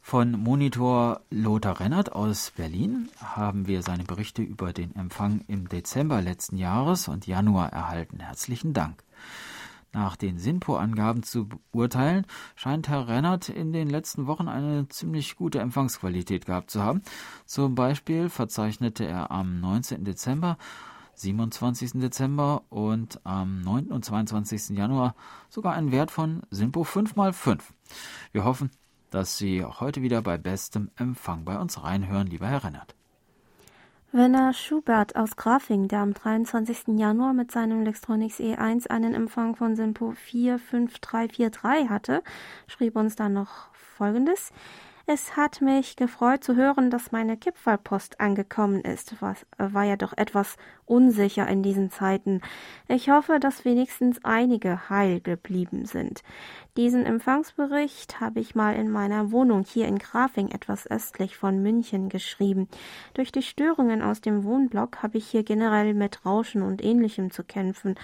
[0.00, 6.20] Von Monitor Lothar Rennert aus Berlin haben wir seine Berichte über den Empfang im Dezember
[6.20, 8.20] letzten Jahres und Januar erhalten.
[8.20, 9.02] Herzlichen Dank.
[9.92, 15.60] Nach den SINPO-Angaben zu beurteilen, scheint Herr Rennert in den letzten Wochen eine ziemlich gute
[15.60, 17.02] Empfangsqualität gehabt zu haben.
[17.46, 20.04] Zum Beispiel verzeichnete er am 19.
[20.04, 20.58] Dezember
[21.14, 21.92] 27.
[22.00, 23.86] Dezember und am 9.
[23.86, 24.70] und 22.
[24.76, 25.14] Januar
[25.48, 27.60] sogar einen Wert von Simpo 5x5.
[28.32, 28.70] Wir hoffen,
[29.10, 32.94] dass Sie auch heute wieder bei bestem Empfang bei uns reinhören, lieber Herr Rennert.
[34.12, 36.96] Werner Schubert aus Grafing, der am 23.
[36.98, 42.22] Januar mit seinem Electronics E1 einen Empfang von Simpo 45343 hatte,
[42.68, 44.52] schrieb uns dann noch Folgendes.
[45.06, 49.20] Es hat mich gefreut zu hören, dass meine Kipferlpost angekommen ist.
[49.20, 52.40] Was äh, war ja doch etwas unsicher in diesen Zeiten.
[52.88, 56.22] Ich hoffe, dass wenigstens einige heil geblieben sind.
[56.76, 62.08] Diesen Empfangsbericht habe ich mal in meiner Wohnung hier in Grafing etwas östlich von München
[62.08, 62.68] geschrieben.
[63.14, 67.44] Durch die Störungen aus dem Wohnblock habe ich hier generell mit Rauschen und ähnlichem zu
[67.44, 67.94] kämpfen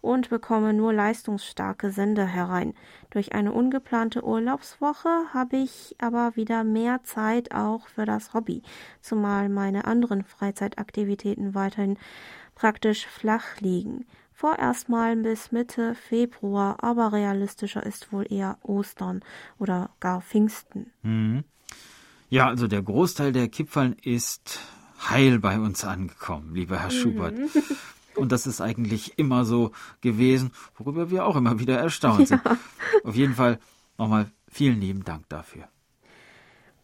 [0.00, 2.74] und bekomme nur leistungsstarke Sender herein.
[3.10, 8.62] Durch eine ungeplante Urlaubswoche habe ich aber wieder mehr Zeit auch für das Hobby,
[9.00, 11.96] zumal meine anderen Freizeitaktivitäten weiterhin
[12.56, 14.04] praktisch flach liegen.
[14.32, 19.20] Vorerst mal bis Mitte Februar, aber realistischer ist wohl eher Ostern
[19.58, 20.90] oder gar Pfingsten.
[21.02, 21.44] Mhm.
[22.28, 24.58] Ja, also der Großteil der Kipferln ist
[25.08, 27.00] heil bei uns angekommen, lieber Herr mhm.
[27.00, 27.34] Schubert.
[28.16, 32.42] Und das ist eigentlich immer so gewesen, worüber wir auch immer wieder erstaunt sind.
[32.44, 32.58] Ja.
[33.04, 33.58] Auf jeden Fall
[33.98, 35.68] nochmal vielen lieben Dank dafür.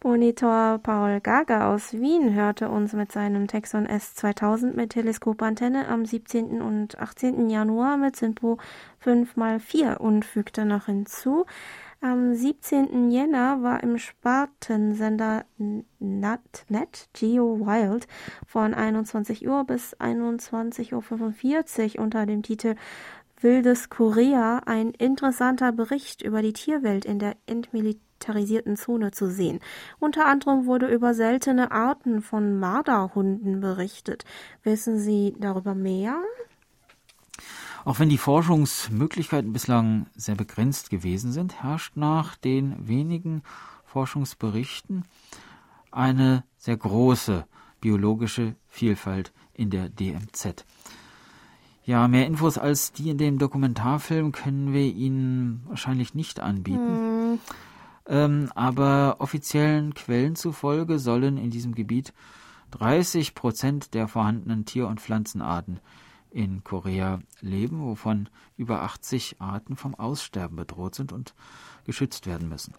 [0.03, 6.61] Monitor Paul Gaga aus Wien hörte uns mit seinem Texon S2000 mit Teleskopantenne am 17.
[6.61, 7.49] und 18.
[7.49, 8.57] Januar mit Simpo
[9.05, 11.45] 5x4 und fügte noch hinzu,
[12.01, 13.11] am 17.
[13.11, 15.45] Jänner war im Spartensender
[15.99, 18.05] NetNet Geo Wild
[18.45, 22.75] von 21 Uhr bis 21.45 Uhr unter dem Titel
[23.39, 27.37] Wildes Korea ein interessanter Bericht über die Tierwelt in der
[28.23, 29.59] entmilitarisierten Zone zu sehen.
[29.99, 34.25] Unter anderem wurde über seltene Arten von Marderhunden berichtet.
[34.63, 36.21] Wissen Sie darüber mehr?
[37.85, 43.43] Auch wenn die Forschungsmöglichkeiten bislang sehr begrenzt gewesen sind, herrscht nach den wenigen
[43.83, 45.03] Forschungsberichten
[45.91, 47.45] eine sehr große
[47.81, 50.65] biologische Vielfalt in der DMZ.
[51.85, 57.33] Ja, mehr Infos als die in dem Dokumentarfilm können wir Ihnen wahrscheinlich nicht anbieten.
[57.33, 57.39] Mhm.
[58.07, 62.13] Ähm, aber offiziellen Quellen zufolge sollen in diesem Gebiet
[62.71, 65.79] 30 Prozent der vorhandenen Tier- und Pflanzenarten
[66.31, 71.35] in Korea leben, wovon über 80 Arten vom Aussterben bedroht sind und
[71.85, 72.73] geschützt werden müssen.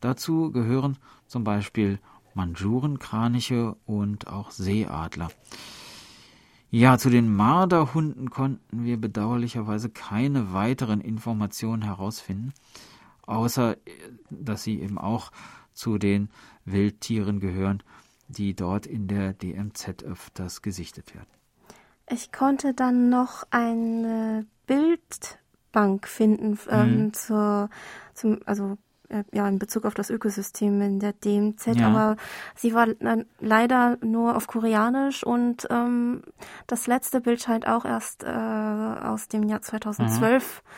[0.00, 1.98] Dazu gehören zum Beispiel
[2.34, 5.28] Mandschurenkraniche und auch Seeadler.
[6.70, 12.52] Ja, zu den Marderhunden konnten wir bedauerlicherweise keine weiteren Informationen herausfinden,
[13.26, 13.76] außer
[14.30, 15.30] dass sie eben auch
[15.72, 16.30] zu den
[16.64, 17.82] Wildtieren gehören,
[18.28, 21.28] die dort in der DMZ öfters gesichtet werden.
[22.08, 27.12] Ich konnte dann noch eine Bildbank finden ähm, mhm.
[27.12, 27.68] zur,
[28.14, 31.88] zum, also äh, ja, in Bezug auf das Ökosystem in der DMZ, ja.
[31.88, 32.16] aber
[32.54, 32.88] sie war
[33.40, 36.22] leider nur auf Koreanisch und ähm,
[36.66, 40.68] das letzte Bild scheint auch erst äh, aus dem Jahr 2012 mhm.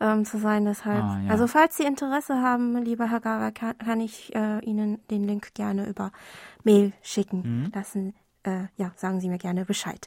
[0.00, 0.64] Ähm, zu sein.
[0.64, 1.30] Deshalb, ah, ja.
[1.30, 5.54] also falls Sie Interesse haben, lieber Herr Gara, kann, kann ich äh, Ihnen den Link
[5.54, 6.12] gerne über
[6.64, 7.72] Mail schicken mhm.
[7.74, 8.14] lassen.
[8.42, 10.06] Äh, ja, sagen Sie mir gerne Bescheid.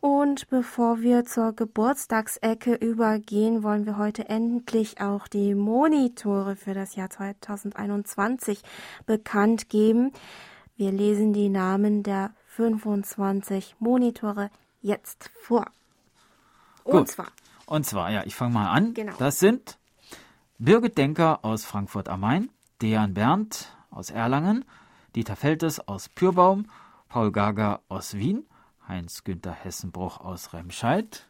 [0.00, 6.96] Und bevor wir zur Geburtstagsecke übergehen, wollen wir heute endlich auch die Monitore für das
[6.96, 8.62] Jahr 2021
[9.06, 10.10] bekannt geben.
[10.76, 15.66] Wir lesen die Namen der 25 Monitore jetzt vor.
[16.82, 17.08] Und Gut.
[17.08, 17.28] zwar.
[17.66, 18.94] Und zwar, ja, ich fange mal an.
[18.94, 19.14] Genau.
[19.18, 19.78] Das sind
[20.58, 24.64] Birgit Denker aus Frankfurt am Main, Dejan Berndt aus Erlangen,
[25.14, 26.66] Dieter Feltes aus Pürbaum,
[27.08, 28.46] Paul Gager aus Wien,
[28.88, 31.26] Heinz-Günther Hessenbruch aus Remscheid.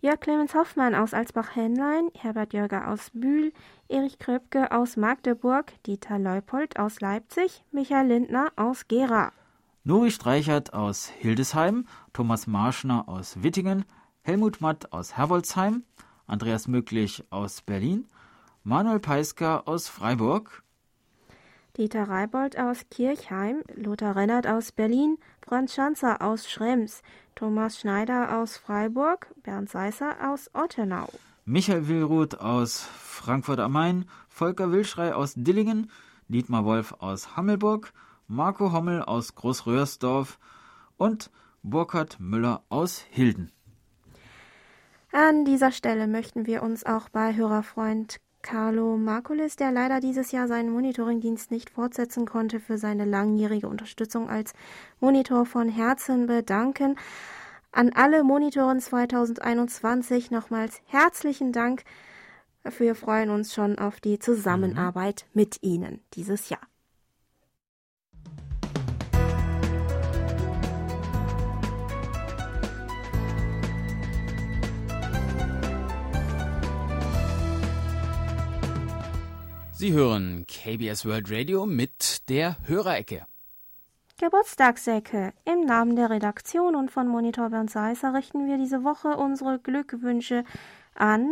[0.00, 3.54] Jörg Clemens Hoffmann aus Alsbach-Hänlein, Herbert Jörger aus Bühl,
[3.88, 9.32] Erich Kröpke aus Magdeburg, Dieter Leupold aus Leipzig, Michael Lindner aus Gera.
[9.82, 13.86] Nuri Streichert aus Hildesheim, Thomas Marschner aus Wittingen,
[14.26, 15.84] Helmut Matt aus Herbolzheim,
[16.26, 18.08] Andreas Möglich aus Berlin,
[18.62, 20.62] Manuel Peisker aus Freiburg,
[21.76, 27.02] Dieter Reibold aus Kirchheim, Lothar Rennert aus Berlin, Franz Schanzer aus Schrems,
[27.34, 31.10] Thomas Schneider aus Freiburg, Bernd Seisser aus Ottenau.
[31.44, 35.90] Michael Willruth aus Frankfurt am Main, Volker Wilschrei aus Dillingen,
[36.28, 37.92] Dietmar Wolf aus Hammelburg,
[38.26, 40.38] Marco Hommel aus Großröhrsdorf
[40.96, 41.30] und
[41.62, 43.50] Burkhard Müller aus Hilden.
[45.16, 50.48] An dieser Stelle möchten wir uns auch bei Hörerfreund Carlo Markulis, der leider dieses Jahr
[50.48, 54.54] seinen Monitoringdienst nicht fortsetzen konnte, für seine langjährige Unterstützung als
[54.98, 56.98] Monitor von Herzen bedanken.
[57.70, 61.84] An alle Monitoren 2021 nochmals herzlichen Dank.
[62.78, 65.40] Wir freuen uns schon auf die Zusammenarbeit mhm.
[65.40, 66.73] mit Ihnen dieses Jahr.
[79.84, 83.26] Sie hören KBS World Radio mit der Hörerecke.
[84.18, 85.34] Geburtstagsecke.
[85.44, 90.44] Im Namen der Redaktion und von Monitor Bernd Seisser richten wir diese Woche unsere Glückwünsche
[90.94, 91.28] an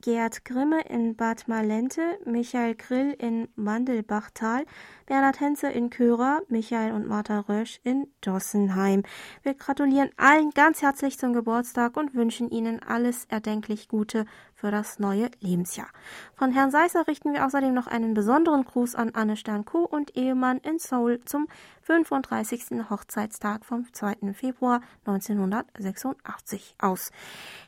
[0.00, 4.64] Gerd Grimme in Bad Malente, Michael Grill in Mandelbachtal,
[5.06, 9.02] Bernhard Henze in Körer, Michael und Martha Rösch in Dossenheim.
[9.42, 14.24] Wir gratulieren allen ganz herzlich zum Geburtstag und wünschen Ihnen alles erdenklich Gute
[14.54, 15.88] für das neue Lebensjahr.
[16.36, 20.58] Von Herrn Seisser richten wir außerdem noch einen besonderen Gruß an Anne Stern-Kuh und Ehemann
[20.58, 21.48] in Seoul zum
[21.82, 22.88] 35.
[22.88, 24.32] Hochzeitstag vom 2.
[24.32, 27.10] Februar 1986 aus.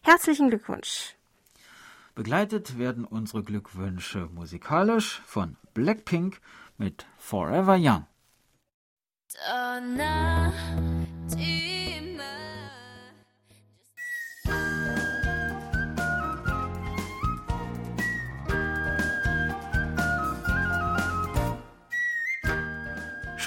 [0.02, 1.16] Herzlichen Glückwunsch!
[2.14, 6.40] Begleitet werden unsere Glückwünsche musikalisch von Blackpink
[6.76, 8.06] mit Forever Young.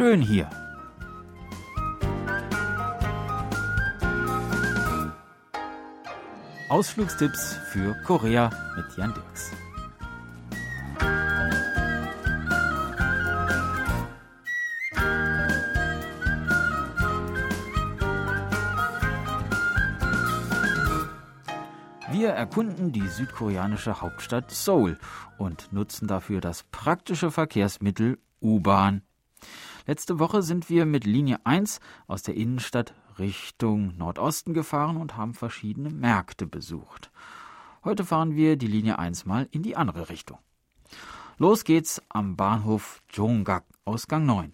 [0.04, 0.50] schön hier.
[6.74, 9.52] Ausflugstipps für Korea mit Jan Dirks.
[22.12, 24.98] Wir erkunden die südkoreanische Hauptstadt Seoul
[25.38, 29.04] und nutzen dafür das praktische Verkehrsmittel U-Bahn.
[29.86, 35.34] Letzte Woche sind wir mit Linie 1 aus der Innenstadt Richtung Nordosten gefahren und haben
[35.34, 37.12] verschiedene Märkte besucht.
[37.84, 40.38] Heute fahren wir die Linie 1 mal in die andere Richtung.
[41.38, 44.54] Los geht's am Bahnhof Jonggak, Ausgang 9.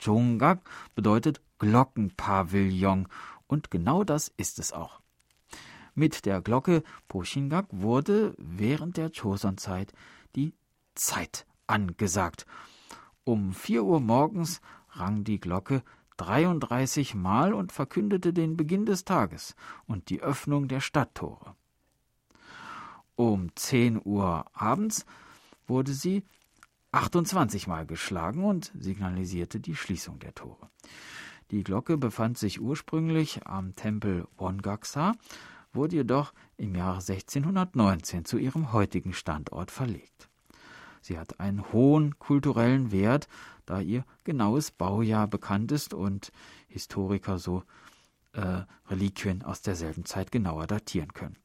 [0.00, 0.60] Jonggak
[0.94, 3.08] bedeutet Glockenpavillon
[3.46, 5.00] und genau das ist es auch.
[5.94, 9.92] Mit der Glocke Poshingak wurde während der Joseon-Zeit
[10.34, 10.54] die
[10.94, 12.46] Zeit angesagt.
[13.24, 15.82] Um 4 Uhr morgens rang die Glocke
[16.16, 19.54] 33 Mal und verkündete den Beginn des Tages
[19.86, 21.54] und die Öffnung der Stadttore.
[23.16, 25.06] Um 10 Uhr abends
[25.66, 26.24] wurde sie
[26.92, 30.70] 28 Mal geschlagen und signalisierte die Schließung der Tore.
[31.50, 35.14] Die Glocke befand sich ursprünglich am Tempel Wongaksa,
[35.72, 40.28] wurde jedoch im Jahre 1619 zu ihrem heutigen Standort verlegt.
[41.00, 43.28] Sie hat einen hohen kulturellen Wert,
[43.66, 46.32] da ihr genaues Baujahr bekannt ist und
[46.68, 47.62] Historiker so
[48.32, 51.36] äh, Reliquien aus derselben Zeit genauer datieren können.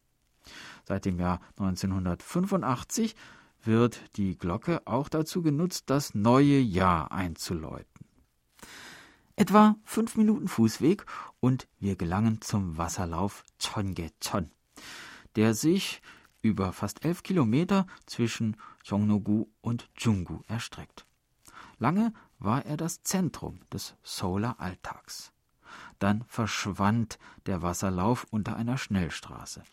[0.85, 3.15] Seit dem Jahr 1985
[3.63, 8.05] wird die Glocke auch dazu genutzt, das neue Jahr einzuläuten.
[9.35, 11.05] Etwa fünf Minuten Fußweg
[11.39, 14.51] und wir gelangen zum Wasserlauf Chongecheon,
[15.35, 16.01] der sich
[16.41, 21.05] über fast elf Kilometer zwischen Jongno-gu und Junggu erstreckt.
[21.79, 25.31] Lange war er das Zentrum des Seouler Alltags.
[25.97, 29.63] Dann verschwand der Wasserlauf unter einer Schnellstraße.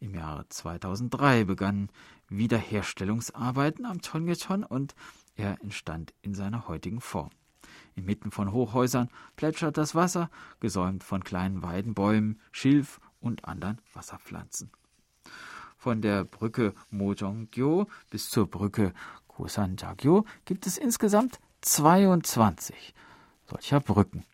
[0.00, 1.88] Im Jahre 2003 begannen
[2.28, 4.94] Wiederherstellungsarbeiten am Chongecheon und
[5.34, 7.30] er entstand in seiner heutigen Form.
[7.94, 10.30] Inmitten von Hochhäusern plätschert das Wasser,
[10.60, 14.70] gesäumt von kleinen Weidenbäumen, Schilf und anderen Wasserpflanzen.
[15.76, 18.92] Von der Brücke Mojongyo bis zur Brücke
[19.42, 22.94] Kosanjagyo gibt es insgesamt 22
[23.50, 24.24] solcher Brücken.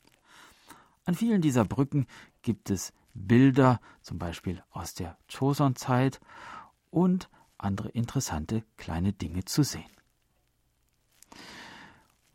[1.07, 2.07] An vielen dieser Brücken
[2.43, 6.21] gibt es Bilder, zum Beispiel aus der Choson-Zeit
[6.91, 9.91] und andere interessante kleine Dinge zu sehen.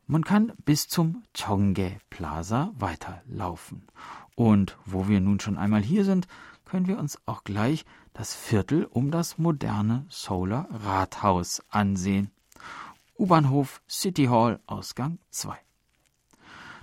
[0.07, 3.85] Man kann bis zum Chongge Plaza weiterlaufen.
[4.33, 6.27] Und wo wir nun schon einmal hier sind,
[6.65, 12.32] können wir uns auch gleich das Viertel um das moderne Solar Rathaus ansehen.
[13.17, 15.57] U-Bahnhof City Hall, Ausgang 2.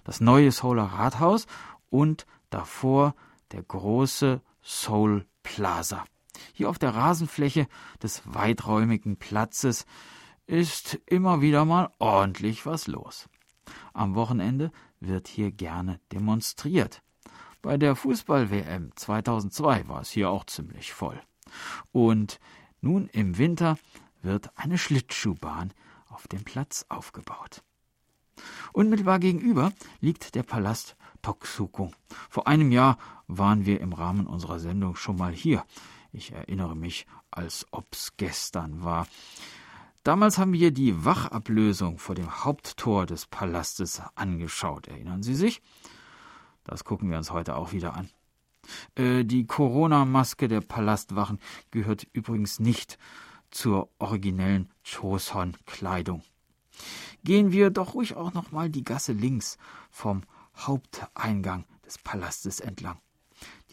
[0.05, 1.47] Das neue Solar Rathaus
[1.91, 3.15] und davor
[3.53, 6.05] der große Soul Plaza.
[6.53, 7.67] Hier auf der Rasenfläche
[8.03, 9.87] des weiträumigen Platzes
[10.47, 13.29] ist immer wieder mal ordentlich was los.
[13.93, 17.03] Am Wochenende wird hier gerne demonstriert.
[17.63, 21.21] Bei der Fußball-WM 2002 war es hier auch ziemlich voll.
[21.93, 22.41] Und
[22.81, 23.77] nun im Winter
[24.23, 25.73] wird eine Schlittschuhbahn
[26.09, 27.63] auf dem Platz aufgebaut.
[28.73, 31.93] Unmittelbar gegenüber liegt der Palast Toksuko.
[32.29, 35.65] Vor einem Jahr waren wir im Rahmen unserer Sendung schon mal hier.
[36.13, 39.07] Ich erinnere mich, als ob's gestern war.
[40.03, 44.89] Damals haben wir die Wachablösung vor dem Haupttor des Palastes angeschaut.
[44.89, 45.61] Erinnern Sie sich?
[46.65, 48.09] Das gucken wir uns heute auch wieder an.
[48.95, 51.39] Äh, die Corona-Maske der Palastwachen
[51.71, 52.99] gehört übrigens nicht
[53.51, 56.23] zur originellen Choson-Kleidung.
[57.25, 59.59] Gehen wir doch ruhig auch noch mal die Gasse links
[59.91, 60.23] vom
[60.57, 62.99] Haupteingang des Palastes entlang.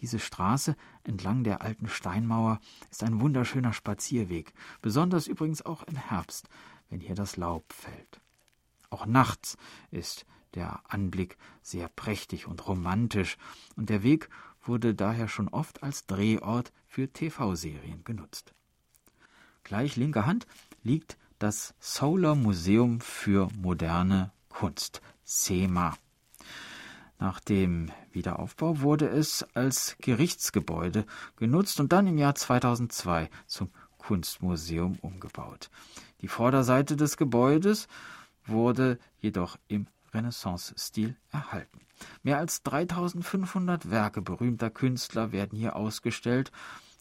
[0.01, 2.59] Diese Straße entlang der alten Steinmauer
[2.91, 6.47] ist ein wunderschöner Spazierweg, besonders übrigens auch im Herbst,
[6.89, 8.21] wenn hier das Laub fällt.
[8.89, 9.57] Auch nachts
[9.91, 13.37] ist der Anblick sehr prächtig und romantisch,
[13.75, 14.29] und der Weg
[14.61, 18.53] wurde daher schon oft als Drehort für TV-Serien genutzt.
[19.67, 20.47] Gleich linker Hand
[20.81, 25.97] liegt das Solar Museum für moderne Kunst, SEMA.
[27.19, 31.05] Nach dem Wiederaufbau wurde es als Gerichtsgebäude
[31.35, 35.69] genutzt und dann im Jahr 2002 zum Kunstmuseum umgebaut.
[36.21, 37.89] Die Vorderseite des Gebäudes
[38.45, 41.81] wurde jedoch im Renaissance-Stil erhalten.
[42.23, 46.53] Mehr als 3500 Werke berühmter Künstler werden hier ausgestellt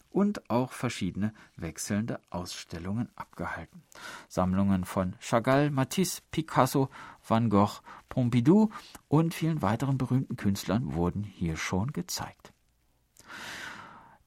[0.09, 3.83] und auch verschiedene wechselnde Ausstellungen abgehalten.
[4.27, 6.89] Sammlungen von Chagall, Matisse, Picasso,
[7.27, 8.69] Van Gogh, Pompidou
[9.07, 12.53] und vielen weiteren berühmten Künstlern wurden hier schon gezeigt.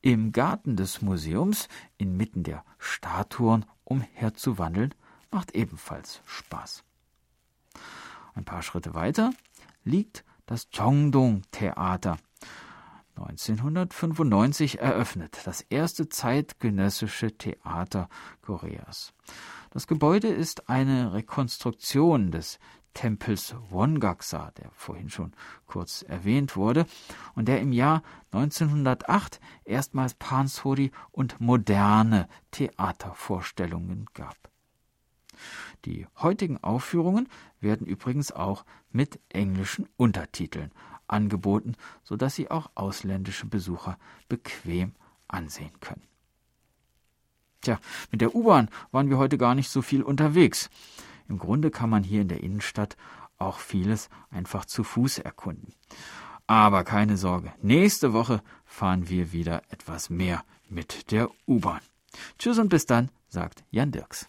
[0.03, 1.69] Im Garten des Museums,
[1.99, 4.95] inmitten der Statuen umherzuwandeln,
[5.31, 6.85] macht ebenfalls Spaß.
[8.35, 9.33] Ein paar Schritte weiter
[9.85, 12.17] liegt das Chongdong Theater.
[13.21, 18.09] 1995 eröffnet, das erste zeitgenössische Theater
[18.43, 19.13] Koreas.
[19.71, 22.59] Das Gebäude ist eine Rekonstruktion des
[22.95, 25.33] Tempels Wongaksa, der vorhin schon
[25.67, 26.87] kurz erwähnt wurde,
[27.35, 28.03] und der im Jahr
[28.33, 34.37] 1908 erstmals Pansori und moderne Theatervorstellungen gab.
[35.85, 37.29] Die heutigen Aufführungen
[37.61, 40.73] werden übrigens auch mit englischen Untertiteln
[41.13, 43.99] angeboten, sodass sie auch ausländische Besucher
[44.29, 44.93] bequem
[45.29, 46.03] ansehen können.
[47.61, 47.79] Tja,
[48.11, 50.71] mit der U-Bahn waren wir heute gar nicht so viel unterwegs.
[51.29, 52.97] Im Grunde kann man hier in der Innenstadt
[53.39, 55.75] auch vieles einfach zu Fuß erkunden.
[56.47, 61.81] Aber keine Sorge, nächste Woche fahren wir wieder etwas mehr mit der U-Bahn.
[62.39, 64.29] Tschüss und bis dann, sagt Jan Dirks.